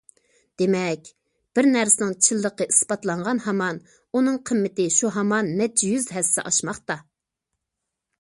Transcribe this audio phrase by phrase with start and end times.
[0.59, 1.09] دېمەك،
[1.57, 3.81] بىر نەرسىنىڭ چىنلىقى ئىسپاتلانغان ھامان
[4.15, 6.97] ئۇنىڭ قىممىتى شۇ ھامان نەچچە يۈز ھەسسە ئاشماقتا.